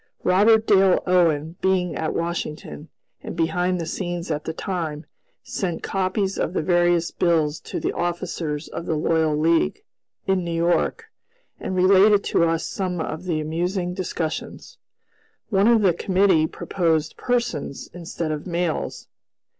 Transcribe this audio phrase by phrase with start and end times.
[0.23, 2.89] Robert Dale Owen being at Washington,
[3.21, 5.05] and behind the scenes at the time,
[5.43, 9.83] sent copies of the various bills to the officers of the Loyal League,
[10.25, 11.11] in New York,
[11.59, 14.79] and related to us some of the amusing discussions.
[15.51, 19.07] One of the committee proposed "persons" instead of "males."